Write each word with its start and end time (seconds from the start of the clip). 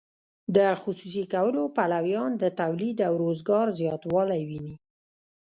د 0.55 0.57
خصوصي 0.81 1.23
کولو 1.33 1.61
پلویان 1.77 2.31
د 2.37 2.43
تولید 2.61 2.97
او 3.07 3.13
روزګار 3.23 3.65
زیاتوالی 3.79 4.41
ویني. 4.49 4.75